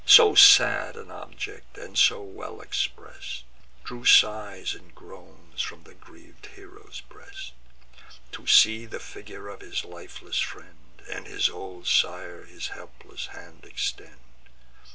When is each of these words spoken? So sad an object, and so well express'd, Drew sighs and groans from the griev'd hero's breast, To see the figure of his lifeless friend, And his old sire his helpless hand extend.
So 0.03 0.33
sad 0.33 0.95
an 0.97 1.11
object, 1.11 1.77
and 1.77 1.95
so 1.95 2.23
well 2.23 2.59
express'd, 2.59 3.43
Drew 3.83 4.03
sighs 4.03 4.73
and 4.73 4.95
groans 4.95 5.61
from 5.61 5.83
the 5.83 5.93
griev'd 5.93 6.47
hero's 6.55 7.01
breast, 7.01 7.53
To 8.31 8.47
see 8.47 8.87
the 8.87 8.99
figure 8.99 9.47
of 9.47 9.61
his 9.61 9.85
lifeless 9.85 10.39
friend, 10.39 11.03
And 11.07 11.27
his 11.27 11.49
old 11.51 11.85
sire 11.85 12.45
his 12.45 12.69
helpless 12.69 13.27
hand 13.27 13.63
extend. 13.63 14.19